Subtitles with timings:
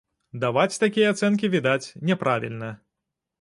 [0.43, 2.73] Даваць такія ацэнкі, відаць, няправільна.